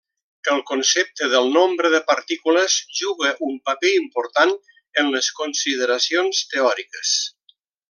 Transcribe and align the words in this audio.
El 0.53 0.61
concepte 0.69 1.27
del 1.33 1.49
nombre 1.57 1.91
de 1.95 1.99
partícules 2.07 2.77
juga 3.01 3.31
un 3.49 3.61
paper 3.69 3.93
important 3.99 4.55
en 5.03 5.13
les 5.19 5.31
consideracions 5.43 6.43
teòriques. 6.57 7.15